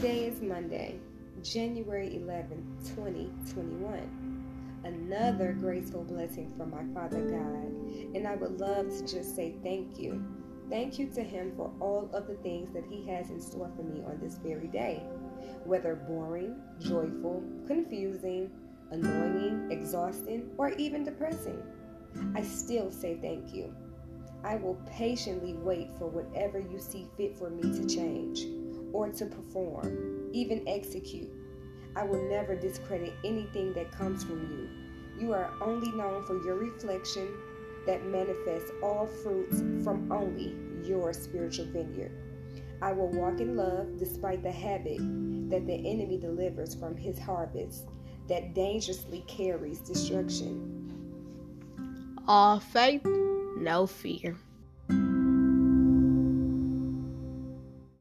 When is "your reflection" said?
36.44-37.28